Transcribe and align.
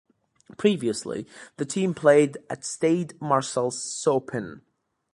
Previously, 0.57 1.27
the 1.57 1.65
team 1.65 1.93
played 1.93 2.39
at 2.49 2.65
Stade 2.65 3.21
Marcel 3.21 3.69
Saupin. 3.69 4.63